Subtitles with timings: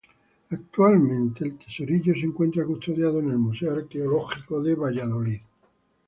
[0.49, 5.41] Actualmente, el tesorillo se encuentra custodiado en el Museo Arqueológico de Valladolid.